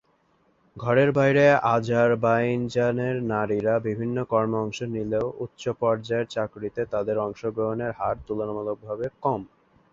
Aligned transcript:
ঘরের 0.75 1.09
বাইরে 1.11 1.43
আজারবাইজানের 1.71 3.15
নারীরা 3.31 3.73
বিভিন্ন 3.87 4.17
কর্মে 4.23 4.57
অংশ 4.57 4.79
নিলেও, 4.95 5.25
উচ্চ-পর্যায়ের 5.39 6.27
চাকুরিতে 6.27 6.81
তাদের 6.93 7.17
অংশগ্রহণের 7.19 7.91
হার 7.91 8.15
তুলনামূলকভাবে 8.27 9.05
কম। 9.23 9.41